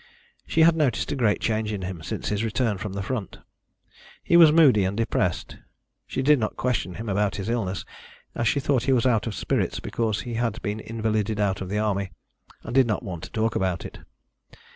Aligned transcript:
She 0.47 0.61
had 0.61 0.75
noticed 0.75 1.11
a 1.11 1.15
great 1.15 1.39
change 1.41 1.71
in 1.71 1.83
him 1.83 2.01
since 2.01 2.29
his 2.29 2.43
return 2.43 2.79
from 2.79 2.93
the 2.93 3.03
front. 3.03 3.37
He 4.23 4.35
was 4.35 4.51
moody 4.51 4.83
and 4.83 4.97
depressed. 4.97 5.57
She 6.07 6.23
did 6.23 6.39
not 6.39 6.57
question 6.57 6.95
him 6.95 7.07
about 7.07 7.35
his 7.35 7.49
illness, 7.49 7.85
as 8.33 8.47
she 8.47 8.59
thought 8.59 8.85
he 8.85 8.93
was 8.93 9.05
out 9.05 9.27
of 9.27 9.35
spirits 9.35 9.79
because 9.79 10.21
he 10.21 10.33
had 10.33 10.59
been 10.63 10.79
invalided 10.79 11.39
out 11.39 11.61
of 11.61 11.69
the 11.69 11.77
Army, 11.77 12.09
and 12.63 12.73
did 12.73 12.87
not 12.87 13.03
want 13.03 13.25
to 13.25 13.31
talk 13.31 13.55
about 13.55 13.85
it. 13.85 13.99